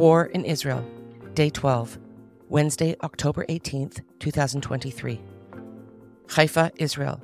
[0.00, 0.82] War in Israel,
[1.34, 1.98] Day 12,
[2.48, 5.20] Wednesday, October 18th, 2023.
[6.30, 7.22] Haifa, Israel.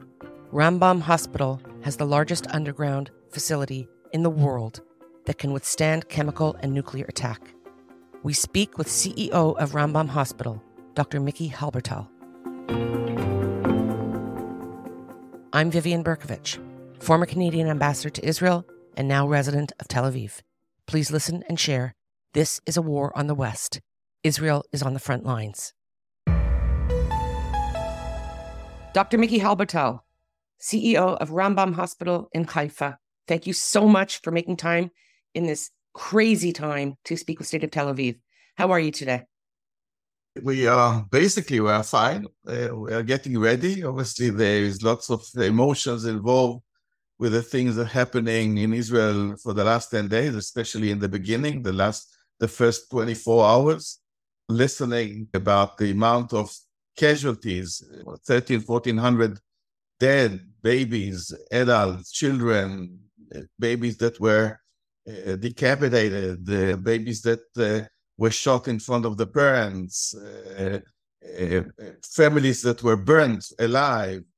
[0.52, 4.82] Rambam Hospital has the largest underground facility in the world
[5.24, 7.40] that can withstand chemical and nuclear attack.
[8.22, 10.62] We speak with CEO of Rambam Hospital,
[10.92, 11.18] Dr.
[11.18, 12.06] Mickey Halbertal.
[15.54, 16.58] I'm Vivian Bercovici,
[17.02, 18.66] former Canadian ambassador to Israel
[18.98, 20.42] and now resident of Tel Aviv.
[20.84, 21.95] Please listen and share.
[22.36, 23.80] This is a war on the West.
[24.22, 25.72] Israel is on the front lines.
[28.92, 29.16] Dr.
[29.16, 30.00] Mickey Halbertal,
[30.60, 32.98] CEO of Rambam Hospital in Haifa.
[33.26, 34.90] Thank you so much for making time
[35.32, 38.18] in this crazy time to speak with State of Tel Aviv.
[38.58, 39.22] How are you today?
[40.42, 42.26] We are basically we are fine.
[42.46, 43.82] Uh, we are getting ready.
[43.82, 46.62] Obviously, there is lots of emotions involved
[47.18, 50.98] with the things that are happening in Israel for the last 10 days, especially in
[50.98, 54.00] the beginning, the last the first 24 hours,
[54.48, 56.54] listening about the amount of
[56.96, 57.82] casualties,
[58.26, 59.38] 13, 1400
[59.98, 62.98] dead babies, adults, children,
[63.58, 64.58] babies that were
[65.08, 67.86] uh, decapitated, the babies that uh,
[68.18, 70.80] were shot in front of the parents, uh,
[71.40, 71.62] uh
[72.02, 74.35] families that were burnt alive, uh,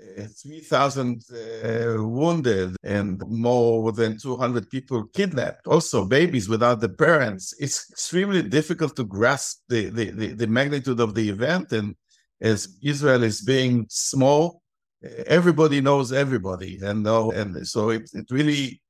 [0.00, 5.66] Uh, 3,000 uh, wounded, and more than 200 people kidnapped.
[5.66, 7.54] Also, babies without the parents.
[7.58, 11.72] It's extremely difficult to grasp the, the, the, the magnitude of the event.
[11.72, 11.94] And
[12.40, 14.62] as Israel is being small,
[15.04, 16.78] uh, everybody knows everybody.
[16.82, 18.80] And, and so it, it really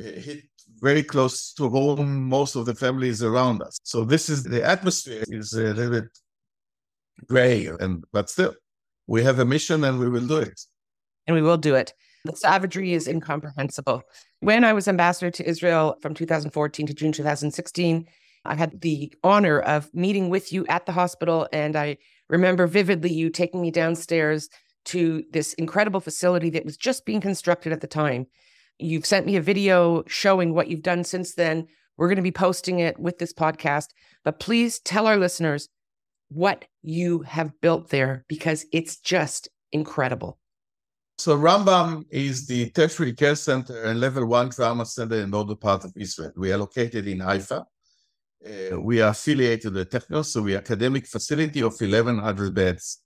[0.00, 0.44] uh, hit
[0.80, 3.78] very close to home most of the families around us.
[3.82, 6.18] So this is the atmosphere is a little bit
[7.26, 8.54] gray, and but still,
[9.08, 10.60] we have a mission and we will do it.
[11.26, 11.94] And we will do it.
[12.24, 14.02] The savagery is incomprehensible.
[14.40, 18.06] When I was ambassador to Israel from 2014 to June 2016,
[18.44, 21.96] I had the honor of meeting with you at the hospital, and I
[22.28, 24.48] remember vividly you taking me downstairs
[24.86, 28.26] to this incredible facility that was just being constructed at the time.
[28.78, 31.66] You've sent me a video showing what you've done since then.
[31.96, 33.88] We're going to be posting it with this podcast.
[34.24, 35.68] But please tell our listeners
[36.28, 40.38] what you have built there because it's just incredible.
[41.18, 45.84] So Rambam is the tertiary care center and level one trauma center in northern part
[45.84, 46.32] of Israel.
[46.36, 47.64] We are located in Haifa.
[48.46, 53.02] Uh, we are affiliated with Technion, so we are academic facility of 1,100 beds.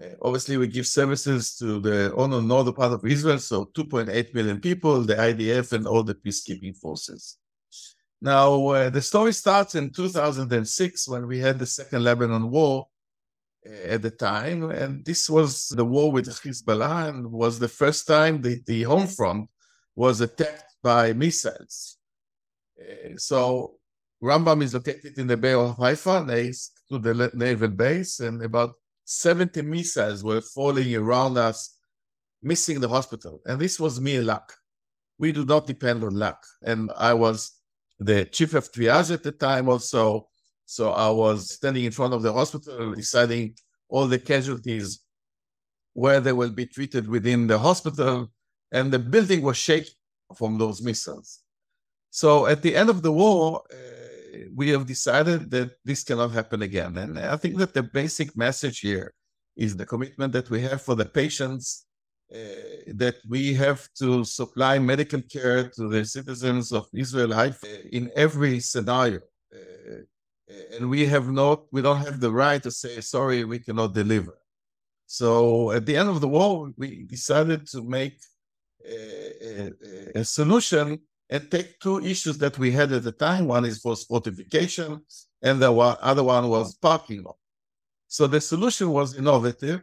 [0.00, 4.32] Uh, obviously, we give services to the on the northern part of Israel, so 2.8
[4.34, 7.38] million people, the IDF, and all the peacekeeping forces.
[8.24, 12.86] Now, uh, the story starts in 2006 when we had the Second Lebanon War
[13.66, 18.06] uh, at the time, and this was the war with Hezbollah, and was the first
[18.06, 19.50] time the, the home front
[19.96, 21.96] was attacked by missiles.
[22.80, 23.74] Uh, so
[24.22, 28.74] Rambam is located in the Bay of Haifa, next to the naval base, and about
[29.04, 31.76] 70 missiles were falling around us,
[32.40, 33.40] missing the hospital.
[33.46, 34.54] And this was mere luck.
[35.18, 36.40] We do not depend on luck.
[36.62, 37.50] And I was
[38.04, 40.28] the chief of triage at the time also.
[40.66, 43.54] So I was standing in front of the hospital deciding
[43.88, 45.00] all the casualties
[45.92, 48.30] where they will be treated within the hospital.
[48.72, 49.92] And the building was shaking
[50.34, 51.40] from those missiles.
[52.10, 53.76] So at the end of the war, uh,
[54.54, 56.96] we have decided that this cannot happen again.
[56.96, 59.12] And I think that the basic message here
[59.56, 61.84] is the commitment that we have for the patients,
[62.32, 67.32] that we have to supply medical care to the citizens of Israel
[67.90, 69.20] in every scenario.
[69.54, 70.02] Uh,
[70.74, 74.34] and we have not, we don't have the right to say, sorry, we cannot deliver.
[75.06, 78.18] So at the end of the war, we decided to make
[78.86, 79.70] a,
[80.16, 83.46] a, a solution and take two issues that we had at the time.
[83.46, 85.00] One is for fortification,
[85.42, 87.36] and the other one was parking lot.
[88.08, 89.82] So the solution was innovative,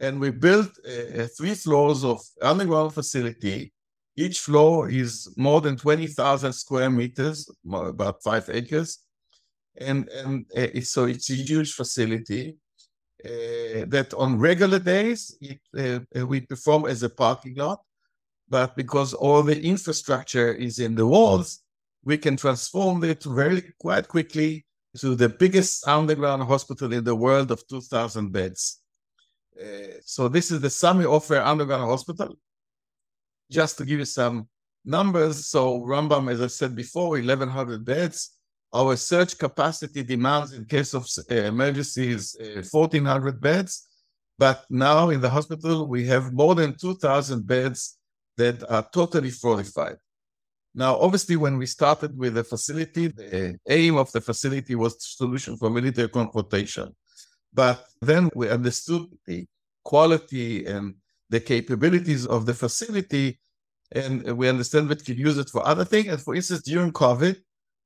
[0.00, 3.72] and we built a three floors of underground facility.
[4.16, 8.98] Each floor is more than 20,000 square meters, about five acres.
[9.76, 12.56] And, and uh, so it's a huge facility
[13.24, 15.60] uh, that on regular days, it,
[16.16, 17.80] uh, we perform as a parking lot
[18.48, 21.60] but because all the infrastructure is in the walls,
[22.04, 24.66] we can transform it very quite quickly
[24.98, 28.80] to the biggest underground hospital in the world of 2,000 beds.
[29.60, 32.36] Uh, so this is the Sami Ofer Underground Hospital.
[33.50, 34.48] Just to give you some
[34.84, 38.30] numbers, so Rambam, as I said before, 1,100 beds.
[38.72, 43.86] Our surge capacity demands in case of uh, emergencies uh, 1,400 beds.
[44.36, 47.96] But now in the hospital, we have more than 2,000 beds
[48.36, 49.96] that are totally fortified.
[50.74, 55.56] Now, obviously, when we started with the facility, the aim of the facility was solution
[55.56, 56.96] for military confrontation.
[57.54, 59.46] But then we understood the
[59.84, 60.94] quality and
[61.30, 63.38] the capabilities of the facility,
[63.92, 66.08] and we understand that we can use it for other things.
[66.08, 67.36] And for instance, during COVID,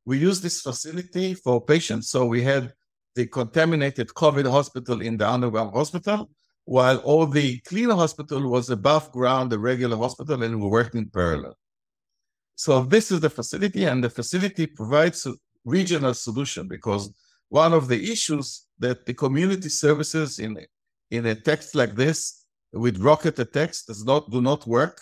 [0.06, 2.08] we used this facility for patients.
[2.08, 2.72] So we had
[3.14, 6.30] the contaminated COVID hospital in the underground hospital,
[6.64, 11.10] while all the clean hospital was above ground, the regular hospital, and we worked in
[11.10, 11.56] parallel.
[12.54, 17.12] So this is the facility, and the facility provides a regional solution because
[17.48, 20.58] one of the issues that the community services in
[21.10, 25.00] in a text like this with rocket attacks does not do not work.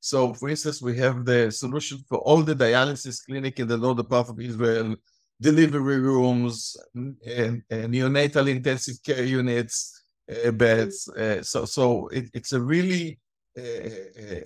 [0.00, 4.06] So, for instance, we have the solution for all the dialysis clinic in the northern
[4.06, 4.96] part of Israel,
[5.40, 11.06] delivery rooms, and, and neonatal intensive care units, uh, beds.
[11.08, 13.18] Uh, so, so it, it's a really
[13.58, 13.62] uh,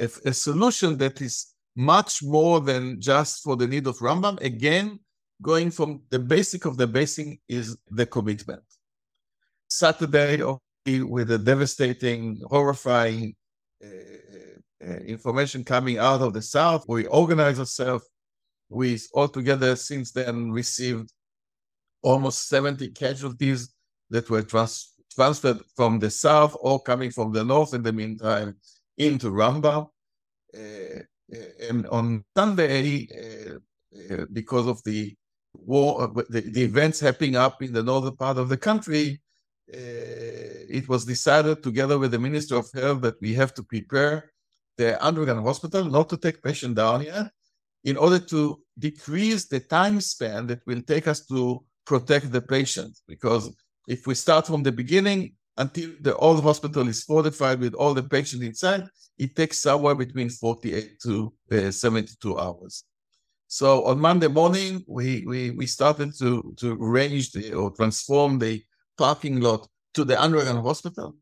[0.01, 4.41] a, a, solution that is much more than just for the need of Rambam.
[4.41, 4.99] Again,
[5.45, 8.65] going from the basic of the basic is the commitment.
[9.69, 10.43] Saturday
[10.87, 13.35] with the devastating, horrifying
[13.85, 13.89] uh,
[14.87, 18.07] uh, information coming out of the South, we organized ourselves.
[18.71, 21.13] We altogether since then received
[22.03, 23.61] almost 70 casualties
[24.11, 28.57] that were trans- transferred from the South or coming from the North in the meantime
[28.97, 29.89] into Rambam.
[30.57, 31.01] Uh,
[31.35, 33.59] uh, and on Sunday, uh,
[34.15, 35.15] uh, because of the
[35.55, 39.21] war, the, the, events happening up in the northern part of the country,
[39.67, 44.31] it was decided together with the Minister of Health that we have to prepare
[44.77, 47.31] the underground hospital not to take patient down here
[47.85, 52.99] in order to decrease the time span that will take us to protect the patient.
[53.07, 53.55] Because
[53.87, 58.03] if we start from the beginning, until the old hospital is fortified with all the
[58.03, 58.85] patients inside,
[59.19, 62.85] it takes somewhere between 48 to uh, 72 hours.
[63.55, 68.65] So on Monday morning, we, we, we started to, to arrange the, or transform the
[68.99, 71.15] parking lot to the underground hospital.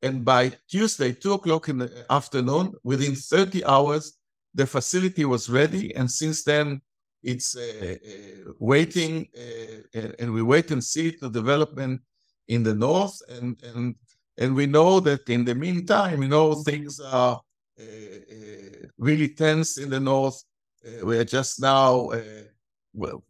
[0.00, 4.16] And by Tuesday, two o'clock in the afternoon, within 30 hours,
[4.54, 5.92] the facility was ready.
[5.96, 6.80] And since then,
[7.24, 12.02] it's uh, uh, waiting, uh, and we wait and see the development
[12.46, 13.96] in the north, and and
[14.38, 17.40] and we know that in the meantime, you know, things are
[17.80, 20.44] uh, uh, really tense in the north.
[20.86, 22.20] Uh, we're just now, uh,
[22.92, 23.24] well,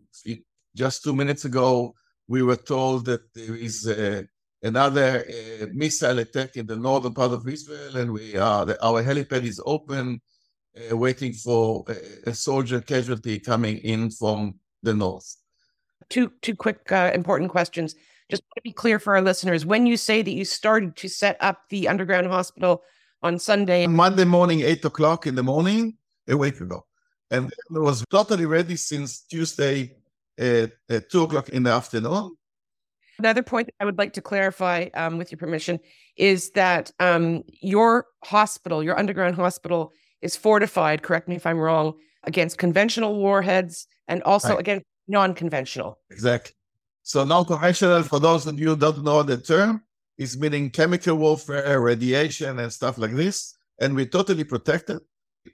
[0.74, 1.94] just two minutes ago,
[2.26, 4.22] we were told that there is uh,
[4.62, 9.44] another uh, missile attack in the northern part of Israel, and we are our helipad
[9.44, 10.20] is open,
[10.90, 11.84] waiting for
[12.26, 15.36] a soldier casualty coming in from the north.
[16.08, 17.94] Two two quick uh, important questions.
[18.30, 21.36] Just to be clear for our listeners, when you say that you started to set
[21.40, 22.82] up the underground hospital
[23.22, 26.86] on Sunday, Monday morning, eight o'clock in the morning, a week ago,
[27.30, 29.96] and it was totally ready since Tuesday
[30.38, 32.36] at, at two o'clock in the afternoon.
[33.18, 35.78] Another point I would like to clarify, um, with your permission,
[36.16, 41.02] is that um, your hospital, your underground hospital, is fortified.
[41.02, 41.94] Correct me if I'm wrong.
[42.24, 44.60] Against conventional warheads and also right.
[44.60, 45.98] against non-conventional.
[46.10, 46.54] Exactly.
[47.02, 49.82] So non-conventional, for those of you who don't know the term,
[50.16, 53.54] is meaning chemical warfare, radiation, and stuff like this.
[53.78, 55.00] And we're totally protected.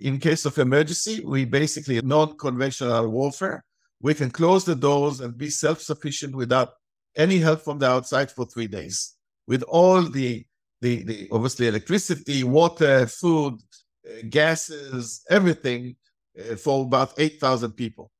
[0.01, 3.65] In case of emergency, we basically non-conventional warfare.
[4.01, 6.71] We can close the doors and be self-sufficient without
[7.17, 9.17] any help from the outside for three days.
[9.47, 10.47] With all the
[10.81, 13.61] the, the obviously electricity, water, food,
[14.07, 15.97] uh, gases, everything
[16.39, 18.11] uh, for about 8,000 people.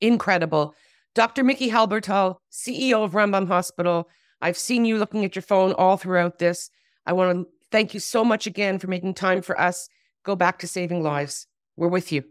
[0.00, 0.74] Incredible.
[1.14, 1.44] Dr.
[1.44, 4.08] Mickey Halbertal, CEO of Rambam Hospital.
[4.40, 6.70] I've seen you looking at your phone all throughout this.
[7.06, 9.88] I want to thank you so much again for making time for us.
[10.24, 11.46] Go back to saving lives.
[11.76, 12.24] We're with you.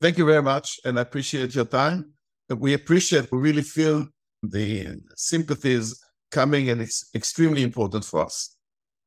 [0.00, 0.78] Thank you very much.
[0.84, 2.12] And I appreciate your time.
[2.48, 4.06] We appreciate, we really feel
[4.42, 5.98] the sympathies
[6.30, 8.54] coming, and it's extremely important for us.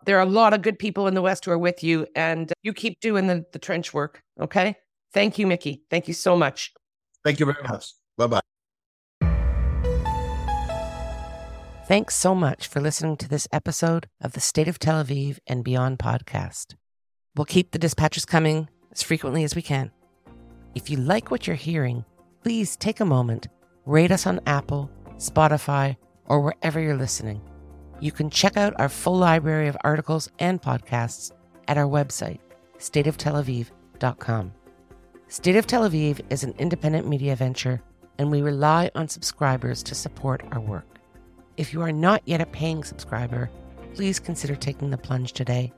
[0.05, 2.51] There are a lot of good people in the West who are with you, and
[2.63, 4.21] you keep doing the, the trench work.
[4.39, 4.75] Okay.
[5.13, 5.83] Thank you, Mickey.
[5.89, 6.73] Thank you so much.
[7.23, 7.93] Thank you very much.
[8.17, 8.41] Bye bye.
[11.87, 15.63] Thanks so much for listening to this episode of the State of Tel Aviv and
[15.63, 16.75] Beyond podcast.
[17.37, 19.91] We'll keep the dispatches coming as frequently as we can.
[20.73, 22.03] If you like what you're hearing,
[22.41, 23.47] please take a moment,
[23.85, 27.41] rate us on Apple, Spotify, or wherever you're listening.
[27.99, 31.31] You can check out our full library of articles and podcasts
[31.67, 32.39] at our website,
[32.79, 34.53] stateoftelaviv.com.
[35.27, 37.81] State of Tel Aviv is an independent media venture,
[38.17, 40.99] and we rely on subscribers to support our work.
[41.55, 43.51] If you are not yet a paying subscriber,
[43.93, 45.71] please consider taking the plunge today.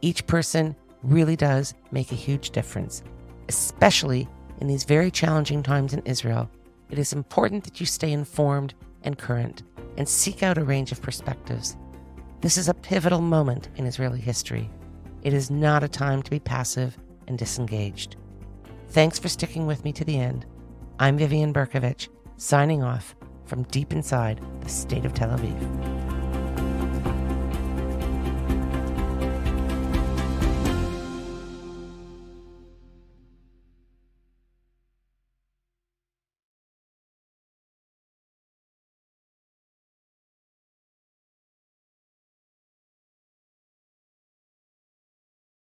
[0.00, 3.02] Each person really does make a huge difference,
[3.48, 4.28] especially
[4.60, 6.48] in these very challenging times in Israel,
[6.88, 9.62] it is important that you stay informed and current
[9.96, 11.76] and seek out a range of perspectives.
[12.40, 14.70] This is a pivotal moment in Israeli history.
[15.22, 18.16] It is not a time to be passive and disengaged.
[18.90, 20.46] Thanks for sticking with me to the end.
[20.98, 23.16] I'm Vivian Bercovici, signing off
[23.46, 26.11] from deep inside the state of Tel Aviv.